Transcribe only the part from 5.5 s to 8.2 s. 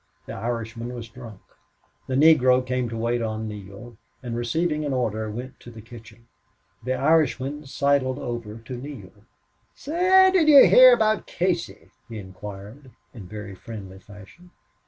to the kitchen. The Irishman sidled